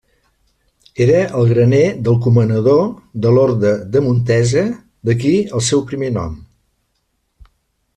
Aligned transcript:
Era 1.05 1.19
el 1.41 1.51
graner 1.51 1.81
del 2.07 2.17
comanador 2.27 2.81
de 3.27 3.35
l'orde 3.37 3.77
de 3.97 4.03
Montesa, 4.09 4.67
d'aquí 5.11 5.39
el 5.47 5.67
seu 5.71 5.89
primer 5.93 6.15
nom. 6.21 6.39